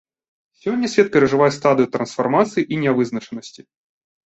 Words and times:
Сёння 0.63 0.89
свет 0.93 1.07
перажывае 1.15 1.51
стадыю 1.59 1.87
трансфармацыі 1.97 2.67
і 2.73 2.83
нявызначанасці. 2.87 3.61